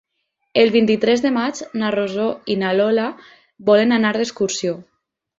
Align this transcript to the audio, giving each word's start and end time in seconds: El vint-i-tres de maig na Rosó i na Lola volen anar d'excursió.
El 0.59 0.69
vint-i-tres 0.75 1.19
de 1.25 1.31
maig 1.35 1.59
na 1.81 1.91
Rosó 1.95 2.25
i 2.53 2.55
na 2.61 2.71
Lola 2.79 3.05
volen 3.69 3.93
anar 3.99 4.15
d'excursió. 4.17 4.73